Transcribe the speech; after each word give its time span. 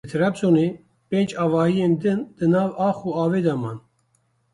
Li 0.05 0.09
Trabzonê 0.11 0.67
pênc 1.09 1.29
avahiyên 1.43 1.93
din 2.01 2.19
di 2.37 2.45
nav 2.53 2.69
ax 2.87 2.97
û 3.07 3.09
avê 3.23 3.39
de 3.47 3.53
man. 3.61 3.77